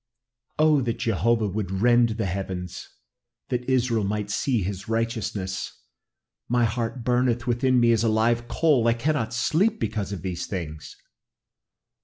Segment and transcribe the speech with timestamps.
[0.57, 2.89] "Oh, that Jehovah would rend the heavens;
[3.49, 5.79] that Israel might see his righteousness!
[6.49, 8.87] My heart burneth within me as a live coal.
[8.87, 10.95] I cannot sleep because of these things."